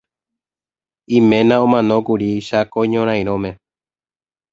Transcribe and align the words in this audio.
Iména 1.17 1.55
omanókuri 1.65 2.29
Cháko 2.47 2.79
ñorairõme. 2.91 3.51